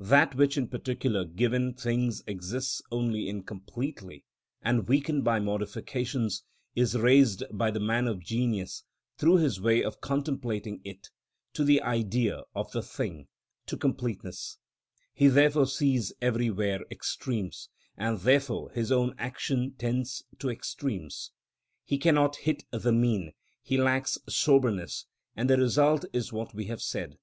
That 0.00 0.34
which 0.34 0.56
in 0.58 0.66
particular 0.66 1.24
given 1.24 1.72
things 1.72 2.24
exists 2.26 2.82
only 2.90 3.28
incompletely 3.28 4.24
and 4.60 4.88
weakened 4.88 5.22
by 5.22 5.38
modifications, 5.38 6.42
is 6.74 6.96
raised 6.98 7.44
by 7.56 7.70
the 7.70 7.78
man 7.78 8.08
of 8.08 8.18
genius, 8.18 8.82
through 9.18 9.36
his 9.36 9.60
way 9.60 9.84
of 9.84 10.00
contemplating 10.00 10.80
it, 10.82 11.10
to 11.52 11.62
the 11.62 11.80
Idea 11.80 12.42
of 12.56 12.72
the 12.72 12.82
thing, 12.82 13.28
to 13.66 13.76
completeness: 13.76 14.58
he 15.14 15.28
therefore 15.28 15.68
sees 15.68 16.12
everywhere 16.20 16.82
extremes, 16.90 17.68
and 17.96 18.18
therefore 18.18 18.70
his 18.72 18.90
own 18.90 19.14
action 19.16 19.74
tends 19.78 20.24
to 20.40 20.50
extremes; 20.50 21.30
he 21.84 21.98
cannot 21.98 22.34
hit 22.34 22.64
the 22.72 22.90
mean, 22.90 23.30
he 23.62 23.76
lacks 23.78 24.18
soberness, 24.28 25.06
and 25.36 25.48
the 25.48 25.56
result 25.56 26.04
is 26.12 26.32
what 26.32 26.52
we 26.52 26.64
have 26.64 26.82
said. 26.82 27.16